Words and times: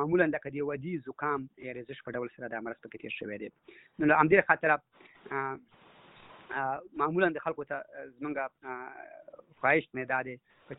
معمولا 0.00 0.26
د 0.34 0.36
کدی 0.46 0.60
ودی 0.70 0.92
زکام 1.06 1.40
یا 1.68 1.72
ریزش 1.78 1.98
په 2.08 2.12
ډول 2.18 2.28
سره 2.36 2.46
د 2.52 2.54
مرض 2.68 2.78
پکې 2.84 2.98
تیر 3.04 3.14
شوی 3.20 3.36
دی 3.44 3.50
نو 3.98 4.04
له 4.12 4.16
همدې 4.20 4.38
خاطر 4.50 4.70
معمولا 7.04 7.28
د 7.34 7.38
خلکو 7.46 7.62
ته 7.72 7.76
زمونږه 7.96 8.44
خواهش 9.60 9.84
نه 9.94 10.04
ده 10.12 10.18
چې 10.28 10.34